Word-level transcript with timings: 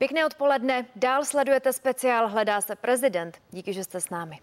Pěkné 0.00 0.26
odpoledne. 0.26 0.86
Dál 0.96 1.24
sledujete 1.24 1.72
speciál 1.72 2.28
Hledá 2.28 2.60
se 2.60 2.76
prezident. 2.76 3.38
Díky, 3.50 3.72
že 3.72 3.84
jste 3.84 4.00
s 4.00 4.10
námi. 4.10 4.40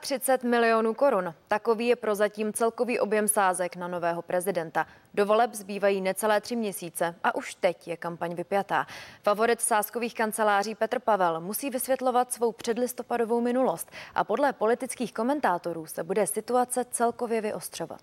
33 0.00 0.46
milionů 0.46 0.94
korun. 0.94 1.34
Takový 1.48 1.86
je 1.86 1.96
prozatím 1.96 2.52
celkový 2.52 3.00
objem 3.00 3.28
sázek 3.28 3.76
na 3.76 3.88
nového 3.88 4.22
prezidenta. 4.22 4.86
Do 5.14 5.26
voleb 5.26 5.54
zbývají 5.54 6.00
necelé 6.00 6.40
tři 6.40 6.56
měsíce 6.56 7.14
a 7.24 7.34
už 7.34 7.54
teď 7.54 7.88
je 7.88 7.96
kampaň 7.96 8.34
vypjatá. 8.34 8.86
Favorit 9.22 9.60
sázkových 9.60 10.14
kanceláří 10.14 10.74
Petr 10.74 10.98
Pavel 10.98 11.40
musí 11.40 11.70
vysvětlovat 11.70 12.32
svou 12.32 12.52
předlistopadovou 12.52 13.40
minulost 13.40 13.90
a 14.14 14.24
podle 14.24 14.52
politických 14.52 15.12
komentátorů 15.12 15.86
se 15.86 16.02
bude 16.02 16.26
situace 16.26 16.84
celkově 16.90 17.40
vyostřovat. 17.40 18.02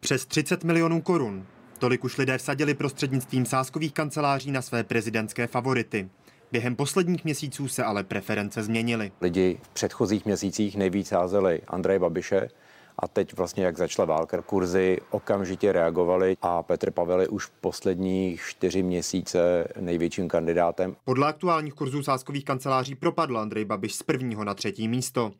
Přes 0.00 0.26
30 0.26 0.64
milionů 0.64 1.02
korun. 1.02 1.46
Tolik 1.82 2.04
už 2.04 2.18
lidé 2.18 2.38
vsadili 2.38 2.74
prostřednictvím 2.74 3.46
sázkových 3.46 3.92
kanceláří 3.92 4.50
na 4.50 4.62
své 4.62 4.84
prezidentské 4.84 5.46
favority. 5.46 6.08
Během 6.52 6.76
posledních 6.76 7.24
měsíců 7.24 7.68
se 7.68 7.84
ale 7.84 8.04
preference 8.04 8.62
změnily. 8.62 9.12
Lidi 9.20 9.58
v 9.62 9.68
předchozích 9.68 10.26
měsících 10.26 10.76
nejvíc 10.76 11.12
házeli 11.12 11.60
Andreje 11.68 11.98
Babiše, 11.98 12.48
a 12.98 13.08
teď 13.08 13.36
vlastně, 13.36 13.64
jak 13.64 13.78
začala 13.78 14.06
válka, 14.06 14.42
kurzy 14.42 14.98
okamžitě 15.10 15.72
reagovaly 15.72 16.36
a 16.42 16.62
Petr 16.62 16.90
Pavel 16.90 17.20
je 17.20 17.28
už 17.28 17.46
posledních 17.60 18.42
čtyři 18.48 18.82
měsíce 18.82 19.68
největším 19.80 20.28
kandidátem. 20.28 20.96
Podle 21.04 21.26
aktuálních 21.26 21.74
kurzů 21.74 22.02
sáskových 22.02 22.44
kanceláří 22.44 22.94
propadl 22.94 23.38
Andrej 23.38 23.64
Babiš 23.64 23.94
z 23.94 24.02
prvního 24.02 24.44
na 24.44 24.54
třetí 24.54 24.88
místo. 24.88 25.32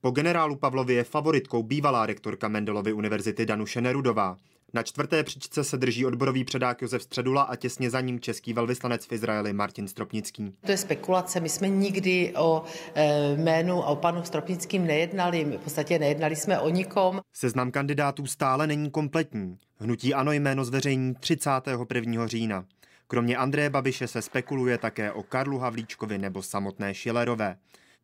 Po 0.00 0.10
generálu 0.10 0.56
Pavlovi 0.56 0.94
je 0.94 1.04
favoritkou 1.04 1.62
bývalá 1.62 2.06
rektorka 2.06 2.48
Mendelovy 2.48 2.92
univerzity 2.92 3.46
Danuše 3.46 3.80
Nerudová. 3.80 4.36
Na 4.74 4.82
čtvrté 4.82 5.24
příčce 5.24 5.64
se 5.64 5.76
drží 5.76 6.06
odborový 6.06 6.44
předák 6.44 6.82
Josef 6.82 7.02
Středula 7.02 7.42
a 7.42 7.56
těsně 7.56 7.90
za 7.90 8.00
ním 8.00 8.20
český 8.20 8.52
velvyslanec 8.52 9.06
v 9.06 9.12
Izraeli 9.12 9.52
Martin 9.52 9.88
Stropnický. 9.88 10.52
To 10.64 10.70
je 10.70 10.76
spekulace. 10.76 11.40
My 11.40 11.48
jsme 11.48 11.68
nikdy 11.68 12.34
o 12.36 12.62
e, 12.94 13.36
jménu 13.36 13.84
a 13.84 13.86
o 13.86 13.96
panu 13.96 14.24
Stropnickým 14.24 14.86
nejednali. 14.86 15.44
V 15.44 15.58
podstatě 15.58 15.98
nejednali 15.98 16.36
jsme 16.36 16.60
o 16.60 16.68
nikom. 16.68 17.20
Seznam 17.32 17.70
kandidátů 17.70 18.26
stále 18.26 18.66
není 18.66 18.90
kompletní. 18.90 19.58
Hnutí 19.78 20.14
Ano 20.14 20.32
jméno 20.32 20.64
zveřejní 20.64 21.14
31. 21.14 22.26
října. 22.26 22.64
Kromě 23.08 23.36
Andreje 23.36 23.70
Babiše 23.70 24.08
se 24.08 24.22
spekuluje 24.22 24.78
také 24.78 25.12
o 25.12 25.22
Karlu 25.22 25.58
Havlíčkovi 25.58 26.18
nebo 26.18 26.42
samotné 26.42 26.94
Šilerové. 26.94 27.56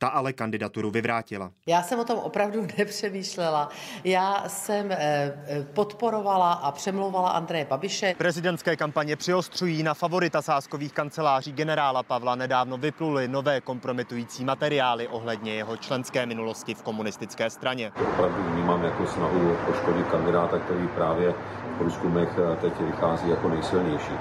Ta 0.02 0.08
ale 0.08 0.32
kandidaturu 0.32 0.90
vyvrátila. 0.90 1.50
Já 1.66 1.82
jsem 1.82 2.00
o 2.00 2.04
tom 2.04 2.18
opravdu 2.18 2.66
nepřemýšlela. 2.78 3.68
Já 4.04 4.44
jsem 4.46 4.92
eh, 4.92 4.96
eh, 4.98 5.66
podporovala 5.74 6.52
a 6.52 6.72
přemlouvala 6.72 7.30
Andreje 7.30 7.64
Babiše. 7.64 8.14
Prezidentské 8.18 8.76
kampaně 8.76 9.16
přiostřují 9.16 9.82
na 9.82 9.94
favorita 9.94 10.42
sáskových 10.42 10.92
kanceláří 10.92 11.52
generála 11.52 12.02
Pavla 12.02 12.34
nedávno 12.34 12.78
vypluly 12.78 13.28
nové 13.28 13.60
kompromitující 13.60 14.44
materiály 14.44 15.08
ohledně 15.08 15.54
jeho 15.54 15.76
členské 15.76 16.26
minulosti 16.26 16.74
v 16.74 16.82
komunistické 16.82 17.50
straně. 17.50 17.92
To 17.98 18.04
opravdu 18.04 18.42
vnímám 18.42 18.84
jako 18.84 19.06
snahu 19.06 19.56
poškodit 19.66 20.06
kandidáta, 20.06 20.58
který 20.58 20.88
právě 20.88 21.34
v 21.74 21.78
průzkumech 21.78 22.28
eh, 22.38 22.56
teď 22.56 22.80
vychází 22.80 23.28
jako 23.28 23.48
nejsilnější. 23.48 24.12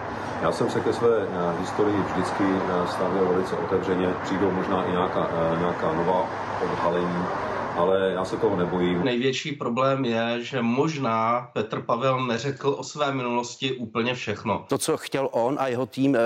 Já 0.42 0.52
jsem 0.52 0.70
se 0.70 0.80
ke 0.80 0.94
své 0.94 1.28
historii 1.60 1.98
vždycky 1.98 2.44
stavil 2.88 3.28
velice 3.28 3.56
otevřeně. 3.56 4.08
Přijdou 4.24 4.52
možná 4.52 4.84
i 4.84 4.92
nějaká, 4.92 5.28
nějaká 5.60 5.71
nějaká 5.72 5.94
nová 5.94 6.30
odhalení, 6.64 7.26
ale 7.78 8.12
já 8.14 8.26
se 8.26 8.38
toho 8.38 8.56
nebojím. 8.56 9.04
Největší 9.04 9.52
problém 9.52 10.06
je, 10.06 10.38
že 10.44 10.62
možná 10.62 11.50
Petr 11.54 11.82
Pavel 11.82 12.26
neřekl 12.26 12.76
o 12.78 12.84
své 12.84 13.14
minulosti 13.14 13.72
úplně 13.74 14.14
všechno. 14.14 14.66
To, 14.68 14.78
co 14.78 14.98
chtěl 14.98 15.30
on 15.32 15.58
a 15.60 15.68
jeho 15.68 15.86
tým 15.86 16.16
e, 16.16 16.20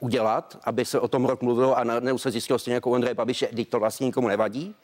udělat, 0.00 0.58
aby 0.64 0.84
se 0.84 1.00
o 1.00 1.08
tom 1.08 1.24
rok 1.24 1.42
mluvilo 1.42 1.78
a 1.78 1.84
najednou 1.84 2.18
se 2.18 2.30
zjistilo 2.30 2.58
stejně 2.58 2.74
jako 2.74 2.90
Ondrej 2.90 3.14
Babiše, 3.14 3.48
to 3.68 3.80
vlastně 3.80 4.04
nikomu 4.04 4.28
nevadí, 4.28 4.74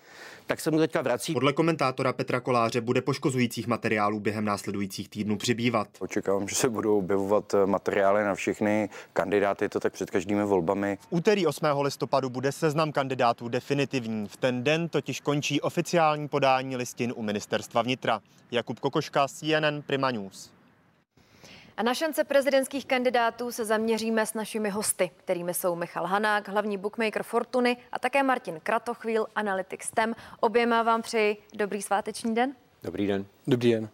tak 0.50 0.60
se 0.60 0.70
mu 0.70 0.78
teďka 0.78 1.02
vrací. 1.02 1.32
Podle 1.32 1.52
komentátora 1.52 2.12
Petra 2.12 2.40
Koláře 2.40 2.80
bude 2.80 3.02
poškozujících 3.02 3.66
materiálů 3.66 4.20
během 4.20 4.44
následujících 4.44 5.08
týdnů 5.08 5.36
přibývat. 5.36 5.88
Očekávám, 5.98 6.48
že 6.48 6.54
se 6.54 6.68
budou 6.68 6.98
objevovat 6.98 7.54
materiály 7.64 8.24
na 8.24 8.34
všechny 8.34 8.88
kandidáty, 9.12 9.68
to 9.68 9.80
tak 9.80 9.92
před 9.92 10.10
každými 10.10 10.44
volbami. 10.44 10.98
V 11.00 11.06
úterý 11.10 11.46
8. 11.46 11.66
listopadu 11.80 12.30
bude 12.30 12.52
seznam 12.52 12.92
kandidátů 12.92 13.48
definitivní. 13.48 14.28
V 14.28 14.36
ten 14.36 14.64
den 14.64 14.88
totiž 14.88 15.20
končí 15.20 15.60
oficiální 15.60 16.28
podání 16.28 16.76
listin 16.76 17.12
u 17.16 17.22
ministerstva 17.22 17.82
vnitra. 17.82 18.20
Jakub 18.50 18.80
Kokoška, 18.80 19.28
CNN 19.28 19.82
Prima 19.86 20.10
News. 20.10 20.59
A 21.80 21.82
na 21.82 21.94
šance 21.94 22.24
prezidentských 22.24 22.86
kandidátů 22.86 23.52
se 23.52 23.64
zaměříme 23.64 24.26
s 24.26 24.34
našimi 24.34 24.70
hosty, 24.70 25.10
kterými 25.16 25.54
jsou 25.54 25.74
Michal 25.74 26.06
Hanák, 26.06 26.48
hlavní 26.48 26.78
bookmaker 26.78 27.22
Fortuny 27.22 27.76
a 27.92 27.98
také 27.98 28.22
Martin 28.22 28.60
Kratochvíl, 28.62 29.26
analytik 29.34 29.82
STEM. 29.82 30.14
Oběma 30.40 30.82
vám 30.82 31.02
přeji 31.02 31.36
dobrý 31.54 31.82
sváteční 31.82 32.34
den. 32.34 32.54
Dobrý 32.82 33.06
den. 33.06 33.26
Dobrý 33.46 33.72
den. 33.72 33.88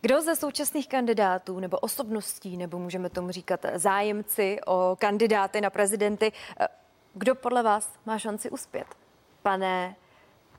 Kdo 0.00 0.22
ze 0.22 0.36
současných 0.36 0.88
kandidátů 0.88 1.60
nebo 1.60 1.78
osobností, 1.78 2.56
nebo 2.56 2.78
můžeme 2.78 3.10
tomu 3.10 3.30
říkat 3.30 3.66
zájemci 3.74 4.58
o 4.66 4.96
kandidáty 5.00 5.60
na 5.60 5.70
prezidenty, 5.70 6.32
kdo 7.14 7.34
podle 7.34 7.62
vás 7.62 7.92
má 8.06 8.18
šanci 8.18 8.50
uspět? 8.50 8.86
Pane, 9.42 9.96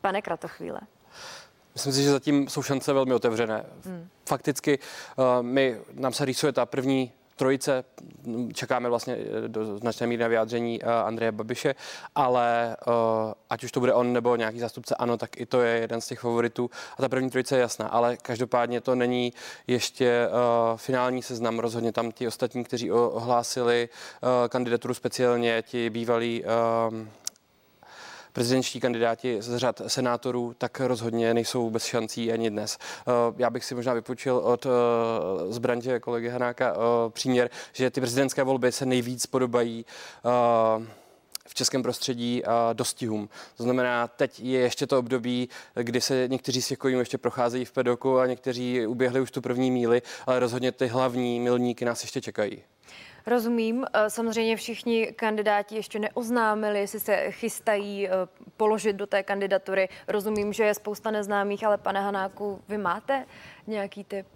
pane 0.02 0.22
Kratochvíle. 0.22 0.82
Myslím 1.74 1.94
si, 1.94 2.04
že 2.04 2.12
zatím 2.12 2.50
jsou 2.50 2.64
šance 2.64 2.94
velmi 2.94 3.14
otevřené. 3.14 3.66
Hmm. 3.86 4.08
Fakticky 4.30 4.80
uh, 4.80 5.26
my, 5.42 5.78
nám 5.94 6.14
se 6.14 6.26
rýsuje 6.26 6.52
ta 6.52 6.66
první 6.66 7.12
trojice, 7.36 7.84
čekáme 8.54 8.90
vlastně 8.90 9.18
eh, 9.18 9.48
do 9.48 9.78
značné 9.78 10.08
míry 10.08 10.22
na 10.22 10.28
vyjádření 10.28 10.82
uh, 10.82 10.90
Andreje 10.90 11.32
Babiše, 11.32 11.76
ale 12.16 12.78
ať 13.50 13.64
už 13.64 13.72
to 13.72 13.80
bude 13.80 13.94
on 13.94 14.14
nebo 14.14 14.36
nějaký 14.36 14.60
zástupce 14.60 14.96
ANO, 14.96 15.18
tak 15.18 15.38
i 15.38 15.46
to 15.46 15.62
je 15.62 15.78
jeden 15.80 16.02
z 16.02 16.08
těch 16.08 16.20
favoritů 16.20 16.70
a 16.98 17.02
ta 17.02 17.10
první 17.10 17.30
trojice 17.30 17.56
je 17.56 17.62
jasná, 17.62 17.88
ale 17.88 18.18
každopádně 18.18 18.82
to 18.82 18.96
není 18.96 19.34
ještě 19.68 20.28
finální 20.76 21.24
seznam, 21.24 21.60
rozhodně 21.60 21.92
tam 21.92 22.12
ti 22.12 22.28
ostatní, 22.28 22.64
kteří 22.64 22.92
ohlásili 22.92 23.90
kandidaturu 24.50 24.94
speciálně, 24.94 25.64
ti 25.68 25.90
bývalí 25.90 26.44
prezidentští 28.34 28.80
kandidáti 28.80 29.42
z 29.42 29.58
řad 29.58 29.82
senátorů, 29.88 30.56
tak 30.58 30.80
rozhodně 30.80 31.34
nejsou 31.34 31.70
bez 31.70 31.86
šancí 31.86 32.32
ani 32.32 32.50
dnes. 32.50 32.78
Eh, 32.82 33.12
já 33.38 33.50
bych 33.50 33.66
si 33.66 33.76
možná 33.76 33.94
vypočil 33.94 34.38
od 34.38 34.66
eh, 34.66 34.70
zbraně 35.54 36.00
kolegy 36.00 36.30
Hanáka 36.30 36.74
eh, 36.74 37.10
příměr, 37.10 37.50
že 37.74 37.90
ty 37.90 38.02
prezidentské 38.02 38.44
volby 38.44 38.72
se 38.72 38.86
nejvíc 38.86 39.26
podobají 39.26 39.86
v 41.48 41.54
českém 41.54 41.84
prostředí 41.84 42.44
dostihům. 42.74 43.30
To 43.58 43.64
znamená, 43.64 44.08
teď 44.08 44.40
je 44.40 44.60
ještě 44.60 44.88
to 44.88 45.00
období, 45.00 45.50
kdy 45.76 46.02
se 46.02 46.28
někteří 46.28 46.62
z 46.62 46.68
těch 46.68 46.78
ještě 46.98 47.18
procházejí 47.18 47.66
v 47.66 47.72
pedoku 47.72 48.20
a 48.20 48.28
někteří 48.28 48.88
uběhli 48.88 49.22
už 49.22 49.32
tu 49.32 49.42
první 49.42 49.72
míli, 49.72 50.02
ale 50.28 50.40
rozhodně 50.40 50.72
ty 50.72 50.88
hlavní 50.88 51.40
milníky 51.40 51.86
nás 51.86 52.02
ještě 52.02 52.22
čekají. 52.22 52.64
Rozumím. 53.26 53.86
Eh, 53.94 54.10
samozřejmě 54.10 54.56
všichni 54.56 55.08
kandidáti 55.16 55.76
ještě 55.76 56.00
neoznámili, 56.00 56.80
jestli 56.80 57.00
se 57.00 57.32
chystají 57.32 58.08
eh, 58.08 58.12
položit 58.58 58.94
do 58.94 59.08
té 59.08 59.24
kandidatury. 59.24 59.90
Rozumím, 60.08 60.54
že 60.54 60.64
je 60.64 60.74
spousta 60.74 61.12
neznámých, 61.12 61.64
ale 61.64 61.78
pane 61.78 62.02
Hanáku, 62.02 62.62
vy 62.70 62.78
máte 62.78 63.26
nějaký 63.68 64.04
typ? 64.04 64.28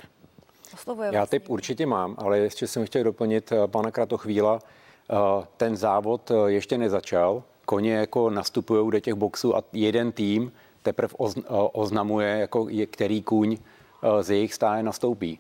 Oslovuje 0.73 1.09
Já 1.13 1.25
typ 1.25 1.49
určitě 1.49 1.85
mám, 1.85 2.15
ale 2.17 2.39
ještě 2.39 2.67
jsem 2.67 2.85
chtěl 2.85 3.03
doplnit 3.03 3.51
eh, 3.51 3.67
pana 3.67 3.91
Kratochvíla. 3.91 4.59
Ten 5.57 5.75
závod 5.77 6.31
ještě 6.45 6.77
nezačal. 6.77 7.43
Koně 7.65 7.93
jako 7.93 8.29
nastupují 8.29 8.91
do 8.91 8.99
těch 8.99 9.13
boxů 9.13 9.57
a 9.57 9.63
jeden 9.73 10.11
tým 10.11 10.51
teprve 10.81 11.13
oznamuje, 11.73 12.39
jako 12.39 12.67
který 12.89 13.21
kůň 13.21 13.57
z 14.21 14.29
jejich 14.29 14.53
stáje 14.53 14.83
nastoupí 14.83 15.39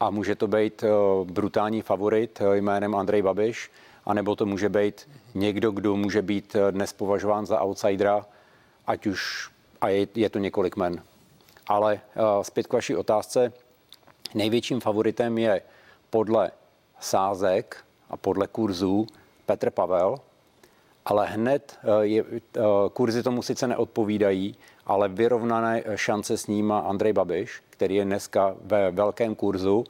a 0.00 0.10
může 0.10 0.34
to 0.34 0.48
být 0.48 0.84
eh, 0.84 0.88
brutální 1.24 1.82
favorit 1.82 2.40
eh, 2.40 2.56
jménem 2.56 2.94
Andrej 2.94 3.22
Babiš, 3.22 3.70
anebo 4.04 4.36
to 4.36 4.46
může 4.46 4.68
být 4.68 5.08
někdo, 5.34 5.70
kdo 5.70 5.96
může 5.96 6.22
být 6.22 6.56
eh, 6.56 6.72
dnes 6.72 6.92
považován 6.92 7.46
za 7.46 7.62
outsidera, 7.62 8.26
ať 8.86 9.06
už 9.06 9.50
a 9.80 9.88
je, 9.88 10.06
je 10.14 10.30
to 10.30 10.38
několik 10.38 10.76
men. 10.76 11.02
Ale 11.66 12.00
zpět 12.42 12.66
k 12.66 12.72
vaší 12.72 12.96
otázce, 12.96 13.52
největším 14.34 14.80
favoritem 14.80 15.38
je 15.38 15.62
podle 16.10 16.50
sázek 17.00 17.84
a 18.10 18.16
podle 18.16 18.46
kurzů 18.46 19.06
Petr 19.46 19.70
Pavel, 19.70 20.20
ale 21.04 21.26
hned 21.26 21.78
je, 22.00 22.24
kurzy 22.92 23.22
tomu 23.22 23.42
sice 23.42 23.66
neodpovídají, 23.66 24.56
ale 24.86 25.08
vyrovnané 25.08 25.84
šance 25.94 26.36
s 26.36 26.46
ním 26.46 26.66
má 26.66 26.78
Andrej 26.78 27.12
Babiš, 27.12 27.62
který 27.70 27.94
je 27.94 28.04
dneska 28.04 28.56
ve 28.60 28.90
velkém 28.90 29.34
kurzu 29.34 29.84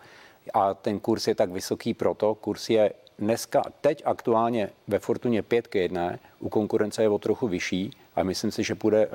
a 0.54 0.74
ten 0.74 1.00
kurz 1.00 1.28
je 1.28 1.34
tak 1.34 1.50
vysoký 1.50 1.94
proto, 1.94 2.34
kurz 2.34 2.70
je 2.70 2.92
dneska, 3.18 3.62
teď 3.80 4.02
aktuálně 4.04 4.70
ve 4.88 4.98
Fortuně 4.98 5.42
5 5.42 5.66
k 5.66 5.74
1, 5.74 6.12
u 6.40 6.48
konkurence 6.48 7.02
je 7.02 7.08
o 7.08 7.18
trochu 7.18 7.48
vyšší 7.48 7.90
a 8.16 8.22
myslím 8.22 8.50
si, 8.50 8.62
že 8.62 8.74
půjde 8.74 9.08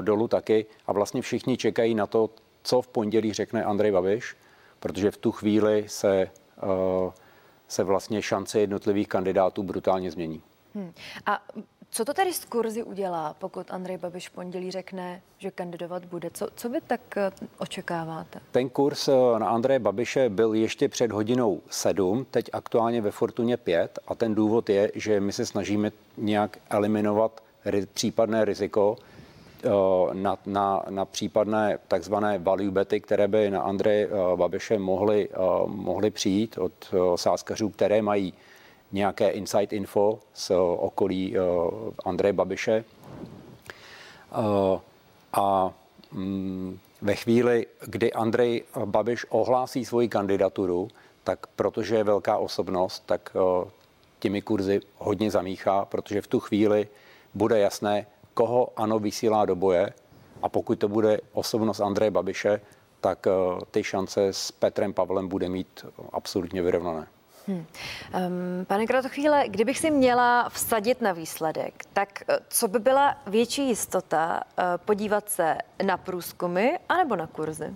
dolů 0.00 0.28
taky 0.28 0.66
a 0.86 0.92
vlastně 0.92 1.22
všichni 1.22 1.56
čekají 1.56 1.94
na 1.94 2.06
to, 2.06 2.30
co 2.62 2.82
v 2.82 2.88
pondělí 2.88 3.32
řekne 3.32 3.64
Andrej 3.64 3.92
Babiš, 3.92 4.36
protože 4.80 5.10
v 5.10 5.16
tu 5.16 5.32
chvíli 5.32 5.84
se 5.88 6.30
se 7.68 7.84
vlastně 7.84 8.22
šance 8.22 8.60
jednotlivých 8.60 9.08
kandidátů 9.08 9.62
brutálně 9.62 10.10
změní. 10.10 10.42
Hmm. 10.74 10.92
A 11.26 11.42
co 11.94 12.04
to 12.04 12.14
tady 12.14 12.32
z 12.32 12.44
kurzy 12.44 12.82
udělá, 12.82 13.36
pokud 13.38 13.70
Andrej 13.70 13.98
Babiš 13.98 14.28
v 14.28 14.32
pondělí 14.32 14.70
řekne, 14.70 15.22
že 15.38 15.50
kandidovat 15.50 16.04
bude? 16.04 16.30
Co, 16.34 16.48
co 16.56 16.68
vy 16.68 16.80
tak 16.86 17.00
eh, 17.16 17.30
očekáváte? 17.58 18.40
Ten 18.50 18.68
kurz 18.68 19.08
eh, 19.08 19.12
na 19.38 19.48
Andreje 19.48 19.78
Babiše 19.78 20.28
byl 20.28 20.54
ještě 20.54 20.88
před 20.88 21.12
hodinou 21.12 21.60
7, 21.70 22.26
teď 22.30 22.50
aktuálně 22.52 23.00
ve 23.00 23.10
Fortuně 23.10 23.56
5 23.56 23.98
a 24.08 24.14
ten 24.14 24.34
důvod 24.34 24.70
je, 24.70 24.92
že 24.94 25.20
my 25.20 25.32
se 25.32 25.46
snažíme 25.46 25.92
nějak 26.16 26.58
eliminovat 26.70 27.40
případné 27.94 28.44
riziko 28.44 28.96
eh, 29.64 29.68
na, 30.12 30.38
na, 30.46 30.82
na 30.90 31.04
případné 31.04 31.78
takzvané 31.88 32.38
value 32.38 32.70
bety, 32.70 33.00
které 33.00 33.28
by 33.28 33.50
na 33.50 33.62
Andreje 33.62 34.08
Babiše 34.36 34.78
mohly, 34.78 35.28
mohly 35.66 36.10
přijít 36.10 36.58
od 36.58 36.94
sázkařů, 37.16 37.68
které 37.68 38.02
mají 38.02 38.34
nějaké 38.94 39.30
insight 39.30 39.72
info 39.72 40.18
z 40.34 40.50
okolí 40.78 41.36
Andreje 42.04 42.32
Babiše. 42.32 42.84
A 45.32 45.72
mm, 46.12 46.78
ve 47.02 47.14
chvíli, 47.14 47.66
kdy 47.86 48.12
Andrej 48.12 48.62
Babiš 48.84 49.26
ohlásí 49.28 49.84
svoji 49.84 50.08
kandidaturu, 50.08 50.88
tak 51.24 51.46
protože 51.46 51.96
je 51.96 52.04
velká 52.04 52.36
osobnost, 52.36 53.02
tak 53.06 53.36
těmi 54.18 54.42
kurzy 54.42 54.80
hodně 54.98 55.30
zamíchá, 55.30 55.84
protože 55.84 56.22
v 56.22 56.26
tu 56.26 56.40
chvíli 56.40 56.88
bude 57.34 57.58
jasné, 57.58 58.06
koho 58.34 58.68
ano 58.76 58.98
vysílá 58.98 59.44
do 59.44 59.56
boje 59.56 59.92
a 60.42 60.48
pokud 60.48 60.78
to 60.78 60.88
bude 60.88 61.20
osobnost 61.32 61.80
Andreje 61.80 62.10
Babiše, 62.10 62.60
tak 63.00 63.26
ty 63.70 63.84
šance 63.84 64.26
s 64.26 64.52
Petrem 64.52 64.92
Pavlem 64.92 65.28
bude 65.28 65.48
mít 65.48 65.84
absolutně 66.12 66.62
vyrovnané. 66.62 67.06
Hmm. 67.46 67.56
Um, 67.58 68.64
pane 68.64 68.86
Kratochvíle, 68.86 69.44
kdybych 69.48 69.78
si 69.78 69.90
měla 69.90 70.48
vsadit 70.48 71.00
na 71.00 71.12
výsledek, 71.12 71.84
tak 71.92 72.22
eh, 72.28 72.38
co 72.48 72.68
by 72.68 72.78
byla 72.78 73.16
větší 73.26 73.68
jistota 73.68 74.42
uh, 74.58 74.64
podívat 74.84 75.30
se 75.30 75.58
na 75.86 75.96
průzkumy 75.96 76.68
anebo 76.88 77.16
na 77.16 77.26
kurzy? 77.26 77.74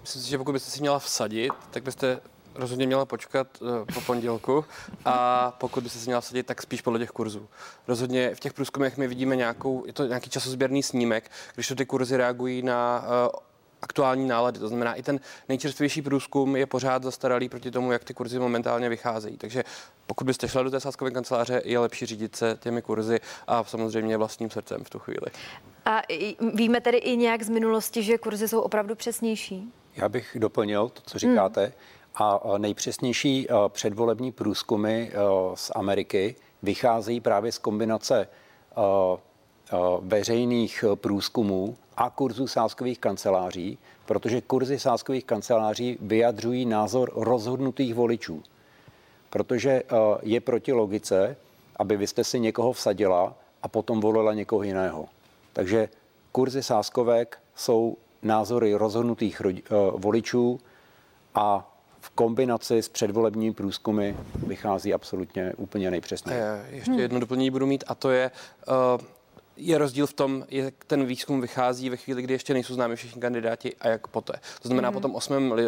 Myslím 0.00 0.22
si, 0.22 0.30
že 0.30 0.38
pokud 0.38 0.52
byste 0.52 0.70
si 0.70 0.80
měla 0.80 0.98
vsadit, 0.98 1.52
tak 1.70 1.82
byste 1.82 2.20
rozhodně 2.54 2.86
měla 2.86 3.04
počkat 3.04 3.46
uh, 3.60 3.68
po 3.94 4.00
pondělku 4.00 4.64
a 5.04 5.50
pokud 5.58 5.82
byste 5.82 5.98
si 5.98 6.06
měla 6.06 6.20
vsadit, 6.20 6.46
tak 6.46 6.62
spíš 6.62 6.82
podle 6.82 6.98
těch 6.98 7.10
kurzů. 7.10 7.48
Rozhodně 7.88 8.34
v 8.34 8.40
těch 8.40 8.52
průzkumech 8.52 8.96
my 8.96 9.08
vidíme 9.08 9.36
nějakou, 9.36 9.86
je 9.86 9.92
to 9.92 10.06
nějaký 10.06 10.30
časozběrný 10.30 10.82
snímek, 10.82 11.30
když 11.54 11.68
to 11.68 11.74
ty 11.74 11.86
kurzy 11.86 12.16
reagují 12.16 12.62
na 12.62 13.04
uh, 13.32 13.40
aktuální 13.82 14.28
nálady. 14.28 14.58
To 14.58 14.68
znamená, 14.68 14.94
i 14.94 15.02
ten 15.02 15.20
nejčerstvější 15.48 16.02
průzkum 16.02 16.56
je 16.56 16.66
pořád 16.66 17.02
zastaralý 17.02 17.48
proti 17.48 17.70
tomu, 17.70 17.92
jak 17.92 18.04
ty 18.04 18.14
kurzy 18.14 18.38
momentálně 18.38 18.88
vycházejí. 18.88 19.36
Takže 19.36 19.64
pokud 20.06 20.24
byste 20.24 20.48
šla 20.48 20.62
do 20.62 20.70
té 20.70 20.80
sáskové 20.80 21.10
kanceláře, 21.10 21.62
je 21.64 21.78
lepší 21.78 22.06
řídit 22.06 22.36
se 22.36 22.58
těmi 22.60 22.82
kurzy 22.82 23.20
a 23.46 23.64
samozřejmě 23.64 24.16
vlastním 24.16 24.50
srdcem 24.50 24.84
v 24.84 24.90
tu 24.90 24.98
chvíli. 24.98 25.26
A 25.84 26.02
víme 26.54 26.80
tedy 26.80 26.98
i 26.98 27.16
nějak 27.16 27.42
z 27.42 27.48
minulosti, 27.48 28.02
že 28.02 28.18
kurzy 28.18 28.48
jsou 28.48 28.60
opravdu 28.60 28.94
přesnější? 28.94 29.72
Já 29.96 30.08
bych 30.08 30.36
doplnil 30.40 30.88
to, 30.88 31.02
co 31.06 31.18
říkáte. 31.18 31.62
Hmm. 31.62 31.72
A 32.14 32.40
nejpřesnější 32.58 33.46
předvolební 33.68 34.32
průzkumy 34.32 35.10
z 35.54 35.70
Ameriky 35.74 36.36
vycházejí 36.62 37.20
právě 37.20 37.52
z 37.52 37.58
kombinace 37.58 38.28
veřejných 40.00 40.84
průzkumů 40.94 41.76
a 42.00 42.10
kurzu 42.10 42.46
sáskových 42.46 42.98
kanceláří, 42.98 43.78
protože 44.06 44.40
kurzy 44.40 44.78
sáskových 44.78 45.24
kanceláří 45.24 45.98
vyjadřují 46.00 46.66
názor 46.66 47.12
rozhodnutých 47.14 47.94
voličů. 47.94 48.42
Protože 49.30 49.70
eh, 49.70 49.84
je 50.22 50.40
proti 50.40 50.72
logice, 50.72 51.36
aby 51.76 51.96
vy 51.96 52.06
jste 52.06 52.24
si 52.24 52.40
někoho 52.40 52.72
vsadila 52.72 53.34
a 53.62 53.68
potom 53.68 54.00
volila 54.00 54.34
někoho 54.34 54.62
jiného. 54.62 55.08
Takže 55.52 55.88
kurzy 56.32 56.62
sáskovek 56.62 57.38
jsou 57.54 57.96
názory 58.22 58.74
rozhodnutých 58.74 59.42
eh, 59.44 59.60
voličů 59.96 60.60
a 61.34 61.76
v 62.00 62.10
kombinaci 62.10 62.82
s 62.82 62.88
předvolebními 62.88 63.54
průzkumy 63.54 64.12
vychází 64.46 64.94
absolutně 64.94 65.52
úplně 65.56 65.90
nejpřesněji. 65.90 66.40
Ještě 66.70 66.92
jedno 66.92 67.20
doplnění 67.20 67.50
budu 67.50 67.66
mít 67.66 67.84
a 67.86 67.94
to 67.94 68.10
je, 68.10 68.30
je 69.60 69.78
rozdíl 69.78 70.06
v 70.06 70.12
tom, 70.12 70.44
jak 70.48 70.74
ten 70.86 71.06
výzkum 71.06 71.40
vychází 71.40 71.90
ve 71.90 71.96
chvíli, 71.96 72.22
kdy 72.22 72.34
ještě 72.34 72.52
nejsou 72.52 72.74
známi 72.74 72.96
všichni 72.96 73.20
kandidáti 73.20 73.74
a 73.80 73.88
jak 73.88 74.06
poté. 74.06 74.32
To 74.62 74.68
znamená, 74.68 74.90
mm. 74.90 74.94
potom 74.94 75.14
8. 75.14 75.54
Eh, 75.58 75.64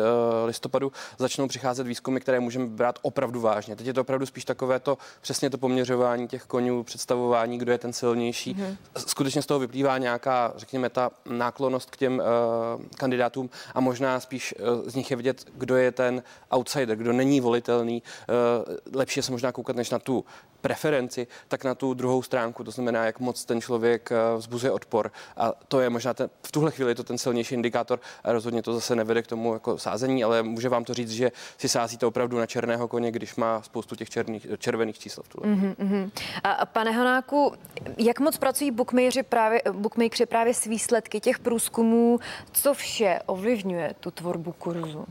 listopadu 0.46 0.92
začnou 1.18 1.48
přicházet 1.48 1.86
výzkumy, 1.86 2.20
které 2.20 2.40
můžeme 2.40 2.66
brát 2.66 2.98
opravdu 3.02 3.40
vážně. 3.40 3.76
Teď 3.76 3.86
je 3.86 3.94
to 3.94 4.00
opravdu 4.00 4.26
spíš 4.26 4.44
takové 4.44 4.80
to 4.80 4.98
přesně 5.20 5.50
to 5.50 5.58
poměřování 5.58 6.28
těch 6.28 6.42
konňů, 6.42 6.82
představování, 6.82 7.58
kdo 7.58 7.72
je 7.72 7.78
ten 7.78 7.92
silnější. 7.92 8.54
Mm. 8.54 8.76
Skutečně 8.96 9.42
z 9.42 9.46
toho 9.46 9.60
vyplývá 9.60 9.98
nějaká, 9.98 10.52
řekněme, 10.56 10.90
ta 10.90 11.10
náklonost 11.30 11.90
k 11.90 11.96
těm 11.96 12.14
uh, 12.14 12.84
kandidátům 12.96 13.50
a 13.74 13.80
možná 13.80 14.20
spíš 14.20 14.54
uh, 14.58 14.88
z 14.88 14.94
nich 14.94 15.10
je 15.10 15.16
vidět, 15.16 15.44
kdo 15.54 15.76
je 15.76 15.92
ten 15.92 16.22
outsider, 16.50 16.96
kdo 16.96 17.12
není 17.12 17.40
volitelný. 17.40 18.02
Uh, 18.28 18.76
lepší 18.94 19.18
je 19.18 19.22
se 19.22 19.32
možná 19.32 19.52
koukat 19.52 19.76
než 19.76 19.90
na 19.90 19.98
tu 19.98 20.24
preferenci, 20.62 21.26
tak 21.48 21.64
na 21.64 21.74
tu 21.74 21.94
druhou 21.94 22.22
stránku, 22.22 22.64
to 22.64 22.70
znamená, 22.70 23.04
jak 23.04 23.20
moc 23.20 23.44
ten 23.44 23.60
člověk 23.60 24.12
eh, 24.12 24.36
vzbuzuje 24.36 24.72
odpor. 24.72 25.12
A 25.36 25.52
to 25.68 25.80
je 25.80 25.90
možná 25.90 26.14
ten, 26.14 26.30
v 26.46 26.52
tuhle 26.52 26.70
chvíli 26.70 26.94
to 26.94 27.04
ten 27.04 27.18
silnější 27.18 27.54
indikátor 27.54 28.00
a 28.24 28.32
rozhodně 28.32 28.62
to 28.62 28.74
zase 28.74 28.96
nevede 28.96 29.22
k 29.22 29.26
tomu 29.26 29.52
jako 29.52 29.78
sázení, 29.78 30.24
ale 30.24 30.42
může 30.42 30.68
vám 30.68 30.84
to 30.84 30.94
říct, 30.94 31.10
že 31.10 31.32
si 31.58 31.68
sázíte 31.68 32.06
opravdu 32.06 32.38
na 32.38 32.46
černého 32.46 32.88
koně, 32.88 33.10
když 33.10 33.36
má 33.36 33.62
spoustu 33.62 33.96
těch 33.96 34.10
černých, 34.10 34.46
červených 34.58 34.98
čísel 34.98 35.24
v 35.24 35.28
tuhle. 35.28 35.54
Mm-hmm. 35.54 36.10
A 36.44 36.66
pane 36.66 36.92
Honáku, 36.92 37.52
jak 37.98 38.20
moc 38.20 38.38
pracují 38.38 38.70
bookmakeri 38.70 39.22
právě, 39.22 39.62
bookmakeri 39.72 40.26
právě 40.26 40.54
s 40.54 40.64
výsledky 40.64 41.20
těch 41.20 41.38
průzkumů? 41.38 42.18
Co 42.52 42.74
vše 42.74 43.18
ovlivňuje 43.26 43.94
tu 44.00 44.10
tvorbu 44.10 44.52
kurzu? 44.52 45.06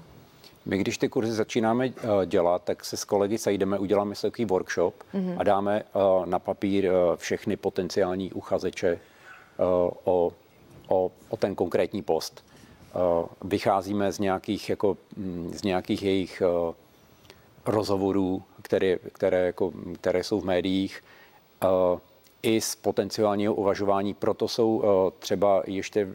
My, 0.66 0.78
když 0.78 0.98
ty 0.98 1.10
kurzy 1.10 1.32
začínáme 1.32 1.88
uh, 1.88 2.26
dělat, 2.26 2.64
tak 2.64 2.86
se 2.86 2.98
s 2.98 3.04
kolegy 3.04 3.38
sejdeme, 3.38 3.80
uděláme 3.80 4.16
si 4.16 4.22
takový 4.22 4.46
workshop 4.46 4.96
mm-hmm. 5.14 5.36
a 5.38 5.44
dáme 5.44 5.84
uh, 5.94 6.26
na 6.26 6.40
papír 6.40 6.86
uh, 6.86 7.16
všechny 7.16 7.58
potenciální 7.58 8.34
uchazeče 8.34 9.00
o, 10.04 10.32
o, 10.88 11.12
o 11.30 11.38
ten 11.38 11.56
konkrétní 11.56 12.02
post. 12.02 12.46
Vycházíme 13.44 14.12
z 14.12 14.20
nějakých, 14.20 14.70
jako, 14.70 14.98
mm, 15.18 15.52
z 15.54 15.64
nějakých 15.64 16.04
jejich 16.04 16.42
rozhovorů, 17.66 18.44
které, 18.62 18.98
které, 18.98 19.46
jako, 19.46 19.72
které 20.02 20.24
jsou 20.24 20.40
v 20.42 20.46
médiích, 20.46 21.04
i 22.44 22.62
z 22.62 22.76
potenciálního 22.76 23.54
uvažování. 23.54 24.14
Proto 24.14 24.48
jsou 24.48 24.84
třeba 25.20 25.64
ještě 25.68 26.06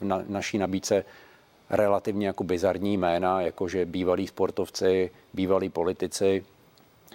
v 0.00 0.24
naší 0.28 0.58
nabídce 0.58 1.04
relativně 1.70 2.26
jako 2.26 2.44
bizarní 2.44 2.96
jména, 2.98 3.40
jakože 3.40 3.86
bývalí 3.86 4.26
sportovci, 4.26 5.10
bývalí 5.34 5.68
politici 5.68 6.44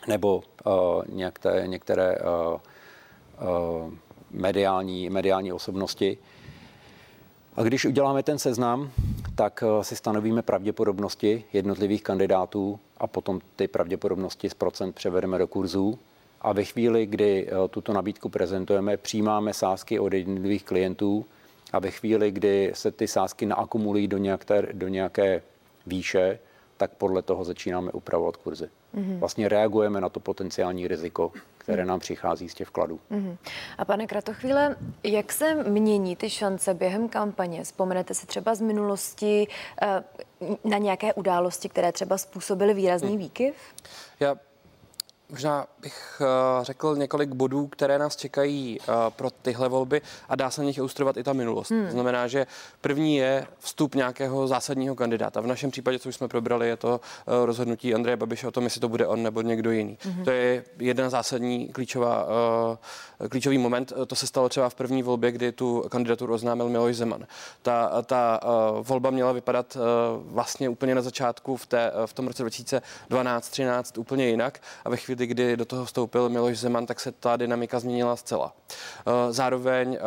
nebo 0.07 0.43
uh, 0.65 0.73
některé, 1.09 1.67
některé 1.67 2.17
uh, 2.17 2.53
uh, 2.53 3.93
mediální, 4.31 5.09
mediální 5.09 5.53
osobnosti. 5.53 6.17
A 7.55 7.63
když 7.63 7.85
uděláme 7.85 8.23
ten 8.23 8.39
seznam, 8.39 8.91
tak 9.35 9.63
si 9.81 9.95
stanovíme 9.95 10.41
pravděpodobnosti 10.41 11.43
jednotlivých 11.53 12.03
kandidátů 12.03 12.79
a 12.97 13.07
potom 13.07 13.39
ty 13.55 13.67
pravděpodobnosti 13.67 14.49
z 14.49 14.53
procent 14.53 14.95
převedeme 14.95 15.37
do 15.37 15.47
kurzů. 15.47 15.99
A 16.41 16.53
ve 16.53 16.63
chvíli, 16.63 17.05
kdy 17.05 17.49
tuto 17.69 17.93
nabídku 17.93 18.29
prezentujeme, 18.29 18.97
přijímáme 18.97 19.53
sázky 19.53 19.99
od 19.99 20.13
jednotlivých 20.13 20.63
klientů 20.63 21.25
a 21.73 21.79
ve 21.79 21.91
chvíli, 21.91 22.31
kdy 22.31 22.71
se 22.75 22.91
ty 22.91 23.07
sázky 23.07 23.45
naakumulují 23.45 24.07
do 24.07 24.17
nějaké, 24.17 24.61
do 24.73 24.87
nějaké 24.87 25.41
výše, 25.85 26.39
tak 26.77 26.91
podle 26.91 27.21
toho 27.21 27.43
začínáme 27.43 27.91
upravovat 27.91 28.37
kurzy. 28.37 28.69
Mm-hmm. 28.95 29.19
Vlastně 29.19 29.49
reagujeme 29.49 30.01
na 30.01 30.09
to 30.09 30.19
potenciální 30.19 30.87
riziko, 30.87 31.31
které 31.57 31.83
mm-hmm. 31.83 31.87
nám 31.87 31.99
přichází 31.99 32.49
z 32.49 32.53
těch 32.53 32.67
vkladů. 32.67 32.99
Mm-hmm. 33.11 33.37
A 33.77 33.85
pane 33.85 34.07
Kratochvíle, 34.07 34.75
jak 35.03 35.31
se 35.31 35.63
mění 35.63 36.15
ty 36.15 36.29
šance 36.29 36.73
během 36.73 37.09
kampaně? 37.09 37.63
Vzpomenete 37.63 38.13
si 38.13 38.27
třeba 38.27 38.55
z 38.55 38.61
minulosti 38.61 39.47
eh, 39.81 40.03
na 40.63 40.77
nějaké 40.77 41.13
události, 41.13 41.69
které 41.69 41.91
třeba 41.91 42.17
způsobily 42.17 42.73
výrazný 42.73 43.11
mm. 43.11 43.17
výkyv? 43.17 43.55
Já 44.19 44.35
Možná 45.35 45.67
bych 45.81 46.21
uh, 46.21 46.63
řekl 46.63 46.95
několik 46.95 47.29
bodů, 47.29 47.67
které 47.67 47.99
nás 47.99 48.15
čekají 48.15 48.79
uh, 48.79 48.95
pro 49.09 49.29
tyhle 49.29 49.69
volby 49.69 50.01
a 50.29 50.35
dá 50.35 50.49
se 50.49 50.61
na 50.61 50.67
nich 50.67 50.77
ilustrovat 50.77 51.17
i 51.17 51.23
ta 51.23 51.33
minulost. 51.33 51.71
Hmm. 51.71 51.85
To 51.85 51.91
znamená, 51.91 52.27
že 52.27 52.47
první 52.81 53.17
je 53.17 53.47
vstup 53.59 53.95
nějakého 53.95 54.47
zásadního 54.47 54.95
kandidáta. 54.95 55.41
V 55.41 55.47
našem 55.47 55.71
případě, 55.71 55.99
co 55.99 56.09
už 56.09 56.15
jsme 56.15 56.27
probrali, 56.27 56.67
je 56.67 56.77
to 56.77 57.01
uh, 57.27 57.45
rozhodnutí 57.45 57.95
Andreje 57.95 58.17
Babiše 58.17 58.47
o 58.47 58.51
tom, 58.51 58.63
jestli 58.63 58.81
to 58.81 58.89
bude 58.89 59.07
on 59.07 59.23
nebo 59.23 59.41
někdo 59.41 59.71
jiný. 59.71 59.97
Hmm. 60.01 60.23
To 60.23 60.31
je 60.31 60.63
jedna 60.79 61.09
zásadní 61.09 61.67
klíčová, 61.67 62.27
klíčový 63.29 63.57
moment. 63.57 63.93
To 64.07 64.15
se 64.15 64.27
stalo 64.27 64.49
třeba 64.49 64.69
v 64.69 64.75
první 64.75 65.03
volbě, 65.03 65.31
kdy 65.31 65.51
tu 65.51 65.85
kandidaturu 65.89 66.33
oznámil 66.33 66.69
Miloš 66.69 66.95
Zeman. 66.95 67.27
Ta, 67.61 68.01
ta 68.01 68.39
volba 68.81 69.09
měla 69.09 69.31
vypadat 69.31 69.77
vlastně 70.21 70.69
úplně 70.69 70.95
na 70.95 71.01
začátku 71.01 71.57
v, 71.57 71.65
té, 71.65 71.91
v 72.05 72.13
tom 72.13 72.27
roce 72.27 72.45
2012-13 72.45 73.99
úplně 73.99 74.27
jinak 74.27 74.59
a 74.85 74.89
ve 74.89 74.97
chvíli, 74.97 75.24
kdy 75.27 75.57
do 75.57 75.65
toho 75.65 75.85
vstoupil 75.85 76.29
Miloš 76.29 76.59
Zeman, 76.59 76.85
tak 76.85 76.99
se 76.99 77.11
ta 77.11 77.37
dynamika 77.37 77.79
změnila 77.79 78.15
zcela. 78.15 78.55
Uh, 79.07 79.13
zároveň 79.29 79.89
uh, 79.89 79.97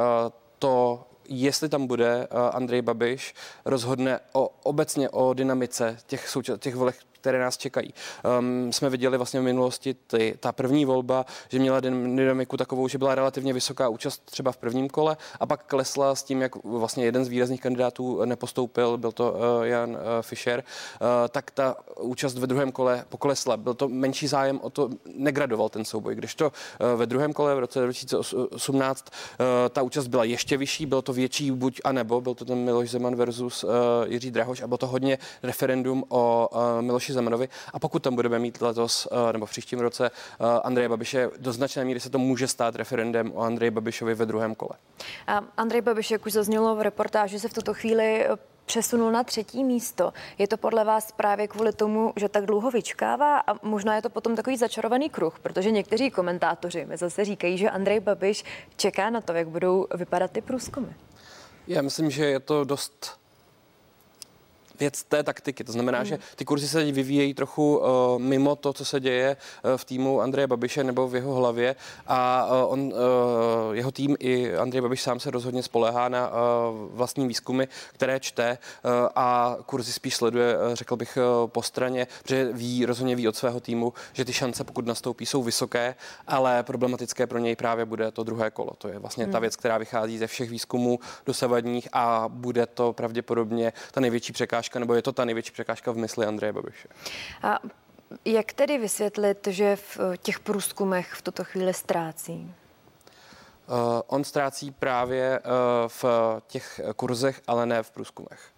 to 0.58 1.04
jestli 1.28 1.68
tam 1.68 1.86
bude 1.86 2.28
Andrej 2.52 2.82
Babiš, 2.82 3.34
rozhodne 3.64 4.20
o, 4.32 4.50
obecně 4.62 5.10
o 5.10 5.34
dynamice 5.34 5.96
těch, 6.06 6.28
souča- 6.28 6.58
těch 6.58 6.74
voleb, 6.74 6.94
které 7.20 7.38
nás 7.38 7.56
čekají. 7.56 7.94
Um, 8.38 8.72
jsme 8.72 8.90
viděli 8.90 9.16
vlastně 9.16 9.40
v 9.40 9.42
minulosti 9.42 9.94
ty, 9.94 10.36
ta 10.40 10.52
první 10.52 10.84
volba, 10.84 11.26
že 11.48 11.58
měla 11.58 11.80
dynamiku 11.80 12.56
takovou, 12.56 12.88
že 12.88 12.98
byla 12.98 13.14
relativně 13.14 13.52
vysoká 13.52 13.88
účast 13.88 14.22
třeba 14.24 14.52
v 14.52 14.56
prvním 14.56 14.88
kole 14.88 15.16
a 15.40 15.46
pak 15.46 15.64
klesla 15.64 16.14
s 16.14 16.22
tím, 16.22 16.42
jak 16.42 16.64
vlastně 16.64 17.04
jeden 17.04 17.24
z 17.24 17.28
výrazných 17.28 17.60
kandidátů 17.60 18.24
nepostoupil, 18.24 18.98
byl 18.98 19.12
to 19.12 19.32
uh, 19.32 19.66
Jan 19.66 19.90
uh, 19.90 19.96
Fischer, 20.20 20.64
uh, 20.64 21.06
tak 21.28 21.50
ta 21.50 21.76
účast 22.00 22.38
ve 22.38 22.46
druhém 22.46 22.72
kole 22.72 23.04
poklesla. 23.08 23.56
Byl 23.56 23.74
to 23.74 23.88
menší 23.88 24.26
zájem 24.26 24.60
o 24.62 24.70
to, 24.70 24.90
negradoval 25.14 25.68
ten 25.68 25.84
souboj. 25.84 26.14
Když 26.14 26.34
to 26.34 26.46
uh, 26.46 26.98
ve 26.98 27.06
druhém 27.06 27.32
kole 27.32 27.54
v 27.54 27.58
roce 27.58 27.80
2018 27.80 29.06
uh, 29.10 29.46
ta 29.70 29.82
účast 29.82 30.06
byla 30.06 30.24
ještě 30.24 30.56
vyšší, 30.56 30.86
bylo 30.86 31.02
to 31.02 31.12
větší 31.18 31.50
buď 31.50 31.80
a 31.84 31.92
nebo, 31.92 32.20
byl 32.20 32.34
to 32.34 32.44
ten 32.44 32.58
Miloš 32.58 32.90
Zeman 32.90 33.16
versus 33.16 33.64
uh, 33.64 33.70
Jiří 34.06 34.30
Drahoš 34.30 34.62
a 34.62 34.66
bylo 34.66 34.78
to 34.78 34.86
hodně 34.86 35.18
referendum 35.42 36.04
o 36.08 36.48
uh, 36.52 36.82
Miloši 36.82 37.12
Zemanovi. 37.12 37.48
A 37.72 37.78
pokud 37.78 38.02
tam 38.02 38.14
budeme 38.14 38.38
mít 38.38 38.62
letos 38.62 39.08
eh, 39.12 39.32
nebo 39.32 39.46
v 39.46 39.50
příštím 39.50 39.80
roce 39.80 40.10
eh, 40.10 40.44
Andreje 40.64 40.88
Babiše, 40.88 41.30
do 41.38 41.52
značné 41.52 41.84
míry 41.84 42.00
se 42.00 42.10
to 42.10 42.18
může 42.18 42.48
stát 42.48 42.76
referendem 42.76 43.32
o 43.34 43.40
Andreji 43.40 43.70
Babišovi 43.70 44.14
ve 44.14 44.26
druhém 44.26 44.54
kole. 44.54 44.70
Andrej 45.56 45.80
Babiš, 45.80 46.10
jak 46.10 46.26
už 46.26 46.32
zaznělo 46.32 46.76
v 46.76 46.82
reportáži, 46.82 47.40
se 47.40 47.48
v 47.48 47.54
tuto 47.54 47.74
chvíli 47.74 48.26
přesunul 48.68 49.12
na 49.12 49.24
třetí 49.24 49.64
místo. 49.64 50.12
Je 50.38 50.48
to 50.48 50.56
podle 50.56 50.84
vás 50.84 51.12
právě 51.12 51.48
kvůli 51.48 51.72
tomu, 51.72 52.12
že 52.16 52.28
tak 52.28 52.46
dlouho 52.46 52.70
vyčkává 52.70 53.38
a 53.40 53.66
možná 53.66 53.96
je 53.96 54.02
to 54.02 54.10
potom 54.10 54.36
takový 54.36 54.56
začarovaný 54.56 55.10
kruh, 55.10 55.38
protože 55.38 55.70
někteří 55.70 56.10
komentátoři 56.10 56.84
mi 56.84 56.96
zase 56.96 57.24
říkají, 57.24 57.58
že 57.58 57.70
Andrej 57.70 58.00
Babiš 58.00 58.44
čeká 58.76 59.10
na 59.10 59.20
to, 59.20 59.32
jak 59.32 59.48
budou 59.48 59.86
vypadat 59.94 60.30
ty 60.30 60.40
průzkumy. 60.40 60.86
Já 61.66 61.82
myslím, 61.82 62.10
že 62.10 62.26
je 62.26 62.40
to 62.40 62.64
dost 62.64 63.18
věc 64.80 65.02
té 65.02 65.22
taktiky. 65.22 65.64
To 65.64 65.72
znamená, 65.72 65.98
mm. 65.98 66.04
že 66.04 66.18
ty 66.36 66.44
kurzy 66.44 66.68
se 66.68 66.84
vyvíjejí 66.84 67.34
trochu 67.34 67.78
uh, 67.78 67.84
mimo 68.18 68.56
to, 68.56 68.72
co 68.72 68.84
se 68.84 69.00
děje 69.00 69.36
uh, 69.36 69.76
v 69.76 69.84
týmu 69.84 70.20
Andreje 70.20 70.46
Babiše 70.46 70.84
nebo 70.84 71.08
v 71.08 71.14
jeho 71.14 71.34
hlavě 71.34 71.76
a 72.06 72.46
uh, 72.46 72.72
on, 72.72 72.80
uh, 72.80 72.92
jeho 73.72 73.90
tým 73.90 74.16
i 74.18 74.56
Andrej 74.56 74.80
Babiš 74.80 75.02
sám 75.02 75.20
se 75.20 75.30
rozhodně 75.30 75.62
spolehá 75.62 76.08
na 76.08 76.28
uh, 76.28 76.34
vlastní 76.90 77.28
výzkumy, 77.28 77.64
které 77.92 78.20
čte 78.20 78.58
uh, 78.84 78.90
a 79.14 79.56
kurzy 79.66 79.92
spíš 79.92 80.16
sleduje, 80.16 80.56
uh, 80.56 80.74
řekl 80.74 80.96
bych, 80.96 81.18
uh, 81.42 81.48
po 81.48 81.62
straně, 81.62 82.06
protože 82.22 82.52
ví, 82.52 82.86
rozhodně 82.86 83.16
ví 83.16 83.28
od 83.28 83.36
svého 83.36 83.60
týmu, 83.60 83.92
že 84.12 84.24
ty 84.24 84.32
šance, 84.32 84.64
pokud 84.64 84.86
nastoupí, 84.86 85.26
jsou 85.26 85.42
vysoké, 85.42 85.94
ale 86.26 86.62
problematické 86.62 87.26
pro 87.26 87.38
něj 87.38 87.56
právě 87.56 87.84
bude 87.84 88.10
to 88.10 88.22
druhé 88.22 88.50
kolo. 88.50 88.70
To 88.78 88.88
je 88.88 88.98
vlastně 88.98 89.26
mm. 89.26 89.32
ta 89.32 89.38
hmm. 89.38 89.42
věc, 89.42 89.56
která 89.56 89.78
vychází 89.78 90.18
ze 90.18 90.26
všech 90.26 90.50
výzkumů 90.50 90.98
dosavadních 91.26 91.88
a 91.92 92.24
bude 92.28 92.66
to 92.66 92.92
pravděpodobně 92.92 93.72
ta 93.92 94.00
největší 94.00 94.32
překážka 94.32 94.67
překážka, 94.68 94.78
nebo 94.78 94.94
je 94.94 95.02
to 95.02 95.12
ta 95.12 95.24
největší 95.24 95.52
překážka 95.52 95.92
v 95.92 95.96
mysli 95.96 96.26
Andreje 96.26 96.52
Babiše. 96.52 96.88
A 97.42 97.58
jak 98.24 98.52
tedy 98.52 98.78
vysvětlit, 98.78 99.46
že 99.46 99.76
v 99.76 99.98
těch 100.16 100.40
průzkumech 100.40 101.12
v 101.12 101.22
tuto 101.22 101.44
chvíli 101.44 101.74
ztrácí? 101.74 102.54
Uh, 103.68 104.00
on 104.06 104.24
ztrácí 104.24 104.70
právě 104.70 105.40
uh, 105.40 105.88
v 105.88 106.04
těch 106.46 106.80
kurzech, 106.96 107.40
ale 107.46 107.66
ne 107.66 107.82
v 107.82 107.90
průzkumech. 107.90 108.52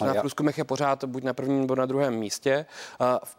Na 0.00 0.14
já... 0.14 0.20
průzkumech 0.20 0.58
je 0.58 0.64
pořád 0.64 1.04
buď 1.04 1.24
na 1.24 1.32
prvním 1.32 1.60
nebo 1.60 1.74
na 1.74 1.86
druhém 1.86 2.14
místě. 2.14 2.66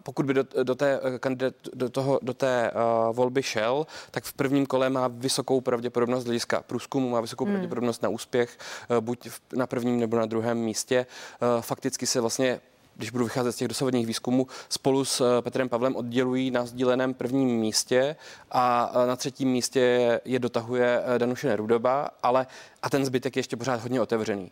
Pokud 0.03 0.25
by 0.25 0.33
do, 0.33 0.43
do 0.63 0.75
té, 0.75 0.99
kandidat, 1.19 1.53
do 1.73 1.89
toho, 1.89 2.19
do 2.21 2.33
té 2.33 2.71
uh, 2.71 3.15
volby 3.15 3.43
šel, 3.43 3.87
tak 4.11 4.23
v 4.23 4.33
prvním 4.33 4.65
kole 4.65 4.89
má 4.89 5.07
vysokou 5.07 5.61
pravděpodobnost 5.61 6.25
hlediska 6.25 6.61
průzkumu, 6.61 7.09
má 7.09 7.21
vysokou 7.21 7.45
hmm. 7.45 7.53
pravděpodobnost 7.53 8.03
na 8.03 8.09
úspěch, 8.09 8.57
uh, 8.89 8.97
buď 8.97 9.29
na 9.53 9.67
prvním 9.67 9.99
nebo 9.99 10.17
na 10.17 10.25
druhém 10.25 10.57
místě. 10.57 11.05
Uh, 11.41 11.61
fakticky 11.61 12.07
se 12.07 12.21
vlastně 12.21 12.61
když 12.95 13.09
budu 13.09 13.23
vycházet 13.23 13.51
z 13.51 13.55
těch 13.55 13.67
dosavadních 13.67 14.07
výzkumů, 14.07 14.47
spolu 14.69 15.05
s 15.05 15.21
eh, 15.21 15.41
Petrem 15.41 15.69
Pavlem 15.69 15.95
oddělují 15.95 16.51
na 16.51 16.65
sdíleném 16.65 17.13
prvním 17.13 17.59
místě 17.59 18.15
a 18.51 18.91
eh, 18.93 19.07
na 19.07 19.15
třetím 19.15 19.49
místě 19.49 20.19
je 20.25 20.39
dotahuje 20.39 21.01
eh, 21.05 21.19
Danuše 21.19 21.47
Nerudoba, 21.47 22.09
ale 22.23 22.47
a 22.81 22.89
ten 22.89 23.05
zbytek 23.05 23.35
je 23.35 23.39
ještě 23.39 23.57
pořád 23.57 23.81
hodně 23.81 24.01
otevřený. 24.01 24.51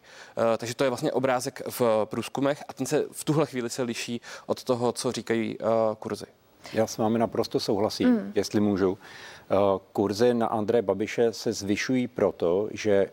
Takže 0.57 0.75
to 0.75 0.83
je 0.83 0.89
vlastně 0.89 1.11
obrázek 1.11 1.61
v 1.69 1.81
průzkumech 2.05 2.63
a 2.67 2.73
ten 2.73 2.85
se 2.85 3.05
v 3.11 3.23
tuhle 3.23 3.45
chvíli 3.45 3.69
se 3.69 3.83
liší 3.83 4.21
od 4.45 4.63
toho, 4.63 4.91
co 4.91 5.11
říkají 5.11 5.57
kurzy. 5.99 6.25
Já 6.73 6.87
s 6.87 6.97
vámi 6.97 7.19
naprosto 7.19 7.59
souhlasím, 7.59 8.09
mm. 8.09 8.31
jestli 8.35 8.59
můžu. 8.59 8.97
Kurzy 9.93 10.33
na 10.33 10.47
André 10.47 10.81
Babiše 10.81 11.33
se 11.33 11.53
zvyšují 11.53 12.07
proto, 12.07 12.69
že 12.71 13.09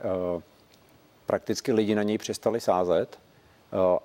prakticky 1.26 1.72
lidi 1.72 1.94
na 1.94 2.02
něj 2.02 2.18
přestali 2.18 2.60
sázet 2.60 3.18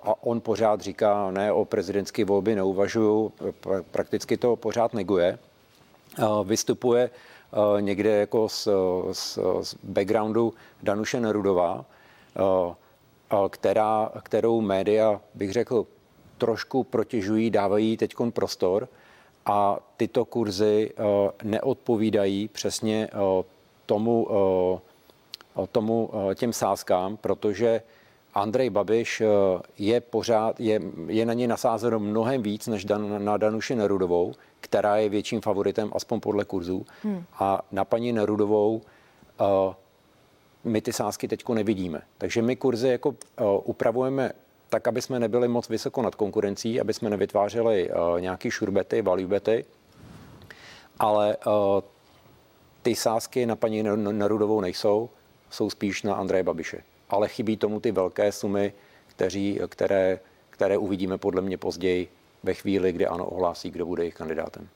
a 0.02 0.22
on 0.22 0.40
pořád 0.40 0.80
říká, 0.80 1.30
ne, 1.30 1.52
o 1.52 1.64
prezidentské 1.64 2.24
volby 2.24 2.54
neuvažuju, 2.54 3.32
prakticky 3.90 4.36
to 4.36 4.56
pořád 4.56 4.94
neguje. 4.94 5.38
Eh, 6.18 6.24
vystupuje 6.44 7.10
eh, 7.10 7.82
někde 7.82 8.10
jako 8.10 8.48
z, 8.48 8.68
z, 9.12 9.38
z 9.60 9.74
backgroundu 9.82 10.54
Danuše 10.82 11.20
Nerudová, 11.20 11.84
která, 13.50 14.12
kterou 14.22 14.60
média, 14.60 15.20
bych 15.34 15.52
řekl, 15.52 15.86
trošku 16.38 16.84
protěžují, 16.84 17.50
dávají 17.50 17.96
teď 17.96 18.14
prostor 18.30 18.88
a 19.46 19.78
tyto 19.96 20.24
kurzy 20.24 20.92
neodpovídají 21.42 22.48
přesně 22.48 23.08
tomu, 23.86 24.28
tomu 25.72 26.10
těm 26.34 26.52
sázkám, 26.52 27.16
protože 27.16 27.82
Andrej 28.34 28.70
Babiš 28.70 29.20
eh, 29.20 29.26
je 29.78 30.00
pořád, 30.00 30.60
je, 30.60 30.80
je 31.06 31.26
na 31.26 31.32
něj 31.32 31.46
nasázeno 31.46 31.98
mnohem 31.98 32.42
víc 32.42 32.66
než 32.66 32.84
Dan, 32.84 33.24
na 33.24 33.36
Danuši 33.36 33.74
Nerudovou, 33.74 34.34
která 34.60 34.96
je 34.96 35.08
větším 35.08 35.40
favoritem, 35.40 35.90
aspoň 35.94 36.20
podle 36.20 36.44
kurzů. 36.44 36.86
Hmm. 37.02 37.24
A 37.38 37.62
na 37.72 37.84
paní 37.84 38.12
Nerudovou 38.12 38.74
uh, 39.40 39.74
my 40.64 40.80
ty 40.80 40.92
sázky 40.92 41.28
teď 41.28 41.48
nevidíme. 41.48 42.02
Takže 42.18 42.42
my 42.42 42.56
kurzy 42.56 42.88
jako 42.88 43.08
uh, 43.08 43.14
upravujeme 43.64 44.32
tak, 44.68 44.88
aby 44.88 45.02
jsme 45.02 45.20
nebyli 45.20 45.48
moc 45.48 45.68
vysoko 45.68 46.02
nad 46.02 46.14
konkurencí, 46.14 46.80
aby 46.80 46.94
jsme 46.94 47.10
nevytvářeli 47.10 47.90
uh, 47.90 48.20
nějaký 48.20 48.50
šurbety, 48.50 49.02
value 49.02 49.26
bety, 49.26 49.64
ale 50.98 51.36
uh, 51.46 51.52
ty 52.82 52.94
sázky 52.94 53.46
na 53.46 53.56
paní 53.56 53.82
Nerudovou 54.12 54.60
nejsou, 54.60 55.10
jsou 55.50 55.70
spíš 55.70 56.02
na 56.02 56.14
Andreje 56.14 56.42
Babiše 56.42 56.82
ale 57.12 57.28
chybí 57.28 57.56
tomu 57.56 57.80
ty 57.80 57.92
velké 57.92 58.32
sumy, 58.32 58.72
kteří, 59.06 59.60
které, 59.68 60.20
které 60.50 60.78
uvidíme 60.78 61.18
podle 61.18 61.42
mě 61.42 61.58
později 61.58 62.08
ve 62.42 62.54
chvíli, 62.54 62.92
kdy 62.92 63.06
ano 63.06 63.26
ohlásí, 63.26 63.70
kdo 63.70 63.86
bude 63.86 64.02
jejich 64.02 64.14
kandidátem. 64.14 64.68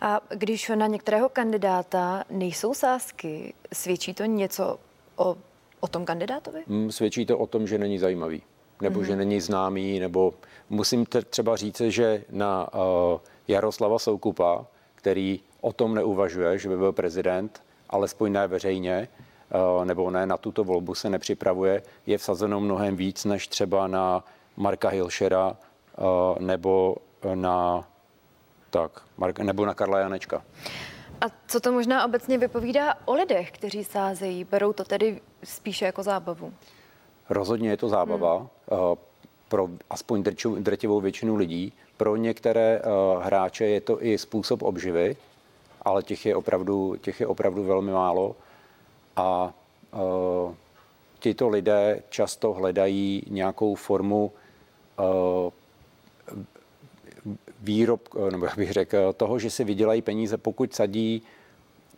A 0.00 0.20
když 0.28 0.68
na 0.74 0.86
některého 0.86 1.28
kandidáta 1.28 2.24
nejsou 2.30 2.74
sázky, 2.74 3.54
svědčí 3.72 4.14
to 4.14 4.24
něco 4.24 4.78
o, 5.16 5.36
o 5.80 5.88
tom 5.88 6.04
kandidátovi? 6.04 6.62
Mm, 6.66 6.92
svědčí 6.92 7.26
to 7.26 7.38
o 7.38 7.46
tom, 7.46 7.66
že 7.66 7.78
není 7.78 7.98
zajímavý, 7.98 8.42
nebo 8.80 9.00
mm-hmm. 9.00 9.04
že 9.04 9.16
není 9.16 9.40
známý, 9.40 10.00
nebo 10.00 10.34
musím 10.70 11.06
třeba 11.30 11.56
říct, 11.56 11.80
že 11.80 12.24
na 12.30 12.74
uh, 12.74 12.80
Jaroslava 13.48 13.98
Soukupa, 13.98 14.66
který 14.94 15.40
o 15.60 15.72
tom 15.72 15.94
neuvažuje, 15.94 16.58
že 16.58 16.68
by 16.68 16.76
byl 16.76 16.92
prezident, 16.92 17.62
alespoň 17.90 18.32
ne 18.32 18.46
veřejně, 18.46 19.08
nebo 19.84 20.10
ne, 20.10 20.26
na 20.26 20.36
tuto 20.36 20.64
volbu 20.64 20.94
se 20.94 21.10
nepřipravuje, 21.10 21.82
je 22.06 22.18
vsazeno 22.18 22.60
mnohem 22.60 22.96
víc 22.96 23.24
než 23.24 23.48
třeba 23.48 23.86
na 23.86 24.24
Marka 24.56 24.88
Hilšera 24.88 25.56
eh, 25.56 26.02
nebo 26.38 26.96
na, 27.34 27.84
tak, 28.70 29.02
nebo 29.42 29.66
na 29.66 29.74
Karla 29.74 29.98
Janečka. 29.98 30.42
A 31.20 31.24
co 31.46 31.60
to 31.60 31.72
možná 31.72 32.04
obecně 32.04 32.38
vypovídá 32.38 32.94
o 33.04 33.14
lidech, 33.14 33.50
kteří 33.50 33.84
sázejí? 33.84 34.44
Berou 34.44 34.72
to 34.72 34.84
tedy 34.84 35.20
spíše 35.44 35.84
jako 35.84 36.02
zábavu? 36.02 36.52
Rozhodně 37.30 37.70
je 37.70 37.76
to 37.76 37.88
zábava. 37.88 38.36
Hmm. 38.36 38.48
Pro 39.48 39.68
aspoň 39.90 40.22
drtivou 40.60 41.00
většinu 41.00 41.36
lidí, 41.36 41.72
Pro 41.96 42.16
některé 42.16 42.82
hráče 43.20 43.64
je 43.64 43.80
to 43.80 44.04
i 44.04 44.18
způsob 44.18 44.62
obživy, 44.62 45.16
ale 45.82 46.02
těch 46.02 46.26
je 46.26 46.36
opravdu, 46.36 46.96
těch 47.00 47.20
je 47.20 47.26
opravdu 47.26 47.64
velmi 47.64 47.92
málo. 47.92 48.36
A 49.16 49.54
uh, 49.92 50.54
tito 51.18 51.48
lidé 51.48 52.02
často 52.08 52.52
hledají 52.52 53.22
nějakou 53.30 53.74
formu 53.74 54.32
uh, 54.98 55.50
výrob, 57.60 58.08
nebo 58.30 58.46
bych 58.56 58.72
řekl, 58.72 59.12
toho, 59.12 59.38
že 59.38 59.50
si 59.50 59.64
vydělají 59.64 60.02
peníze, 60.02 60.36
pokud 60.36 60.74
sadí, 60.74 61.22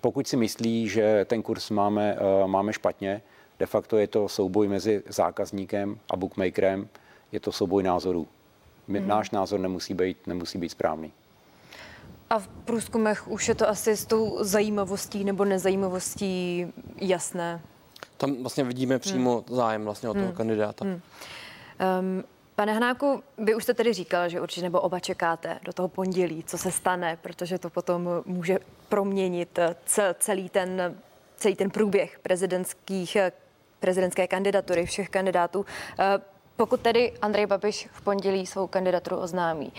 pokud 0.00 0.28
si 0.28 0.36
myslí, 0.36 0.88
že 0.88 1.24
ten 1.24 1.42
kurz 1.42 1.70
máme, 1.70 2.16
uh, 2.16 2.48
máme 2.48 2.72
špatně. 2.72 3.22
De 3.58 3.66
facto 3.66 3.98
je 3.98 4.06
to 4.06 4.28
souboj 4.28 4.68
mezi 4.68 5.02
zákazníkem 5.08 5.98
a 6.10 6.16
bookmakerem, 6.16 6.88
je 7.32 7.40
to 7.40 7.52
souboj 7.52 7.82
názorů. 7.82 8.26
My, 8.88 8.98
hmm. 8.98 9.08
Náš 9.08 9.30
názor 9.30 9.60
nemusí 9.60 9.94
být, 9.94 10.26
nemusí 10.26 10.58
být 10.58 10.68
správný. 10.68 11.12
A 12.30 12.38
v 12.38 12.48
průzkumech 12.48 13.28
už 13.28 13.48
je 13.48 13.54
to 13.54 13.68
asi 13.68 13.96
s 13.96 14.06
tou 14.06 14.44
zajímavostí 14.44 15.24
nebo 15.24 15.44
nezajímavostí 15.44 16.66
jasné? 16.96 17.60
Tam 18.16 18.42
vlastně 18.42 18.64
vidíme 18.64 18.98
přímo 18.98 19.44
hmm. 19.48 19.56
zájem 19.56 19.84
vlastně 19.84 20.08
o 20.08 20.14
toho 20.14 20.26
hmm. 20.26 20.36
kandidáta. 20.36 20.84
Hmm. 20.84 21.00
Um, 22.00 22.24
Pane 22.58 22.72
Hnáku, 22.72 23.22
vy 23.38 23.54
už 23.54 23.62
jste 23.62 23.74
tedy 23.74 23.92
říkal, 23.92 24.28
že 24.28 24.40
určitě 24.40 24.62
nebo 24.62 24.80
oba 24.80 25.00
čekáte 25.00 25.58
do 25.62 25.72
toho 25.72 25.88
pondělí, 25.88 26.44
co 26.46 26.58
se 26.58 26.70
stane, 26.72 27.18
protože 27.22 27.58
to 27.58 27.70
potom 27.70 28.08
může 28.26 28.58
proměnit 28.88 29.58
celý 30.18 30.48
ten, 30.48 30.98
celý 31.36 31.56
ten 31.56 31.70
průběh 31.70 32.18
prezidentských, 32.22 33.16
prezidentské 33.80 34.26
kandidatury 34.26 34.86
všech 34.86 35.08
kandidátů. 35.08 35.66
Eh, 35.98 36.04
pokud 36.56 36.80
tedy 36.80 37.12
Andrej 37.22 37.46
Babiš 37.46 37.88
v 37.92 38.02
pondělí 38.02 38.46
svou 38.46 38.66
kandidaturu 38.66 39.16
oznámí, 39.16 39.72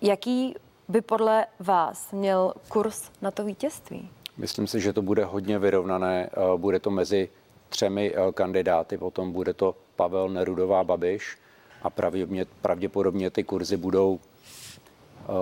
jaký 0.00 0.54
by 0.88 1.00
podle 1.00 1.46
vás 1.58 2.12
měl 2.12 2.54
kurz 2.68 3.10
na 3.22 3.30
to 3.30 3.44
vítězství? 3.44 4.10
Myslím 4.36 4.66
si, 4.66 4.80
že 4.80 4.92
to 4.92 5.02
bude 5.02 5.24
hodně 5.24 5.58
vyrovnané. 5.58 6.30
Eh, 6.32 6.56
bude 6.56 6.78
to 6.78 6.90
mezi 6.90 7.28
třemi 7.68 8.14
eh, 8.14 8.32
kandidáty, 8.32 8.98
potom 8.98 9.32
bude 9.32 9.54
to 9.54 9.74
Pavel 9.96 10.28
Nerudová 10.28 10.84
Babiš 10.84 11.38
a 11.82 11.90
pravděpodobně, 11.90 12.46
pravděpodobně 12.62 13.30
ty 13.30 13.44
kurzy 13.44 13.76
budou 13.76 14.20
eh, 14.20 15.32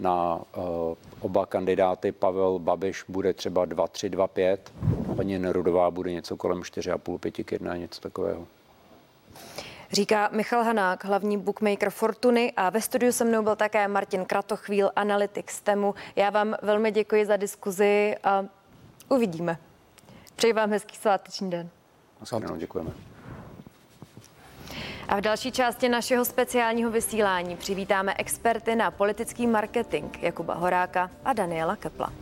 na 0.00 0.40
oba 1.20 1.46
kandidáty. 1.46 2.12
Pavel 2.12 2.58
Babiš 2.58 3.04
bude 3.08 3.32
třeba 3.32 3.66
2-3, 3.66 4.10
2-5, 4.10 4.58
paní 5.16 5.38
Nerudová 5.38 5.90
bude 5.90 6.12
něco 6.12 6.36
kolem 6.36 6.60
4,5, 6.60 7.18
5 7.18 7.30
k 7.30 7.52
1, 7.52 7.76
něco 7.76 8.00
takového. 8.00 8.46
Říká 9.92 10.28
Michal 10.32 10.64
Hanák, 10.64 11.04
hlavní 11.04 11.38
bookmaker 11.38 11.90
Fortuny 11.90 12.52
a 12.56 12.70
ve 12.70 12.80
studiu 12.80 13.12
se 13.12 13.24
mnou 13.24 13.42
byl 13.42 13.56
také 13.56 13.88
Martin 13.88 14.24
Kratochvíl, 14.24 14.90
analytik 14.96 15.50
STEMu. 15.50 15.94
Já 16.16 16.30
vám 16.30 16.56
velmi 16.62 16.90
děkuji 16.90 17.26
za 17.26 17.36
diskuzi 17.36 18.16
a 18.24 18.44
uvidíme. 19.08 19.58
Přeji 20.36 20.52
vám 20.52 20.70
hezký 20.70 20.96
sváteční 20.96 21.50
den. 21.50 21.68
Naschledanou, 22.20 22.56
děkujeme. 22.56 22.90
A 25.08 25.16
v 25.16 25.20
další 25.20 25.52
části 25.52 25.88
našeho 25.88 26.24
speciálního 26.24 26.90
vysílání 26.90 27.56
přivítáme 27.56 28.14
experty 28.18 28.76
na 28.76 28.90
politický 28.90 29.46
marketing 29.46 30.18
Jakuba 30.20 30.54
Horáka 30.54 31.10
a 31.24 31.32
Daniela 31.32 31.76
Kepla. 31.76 32.12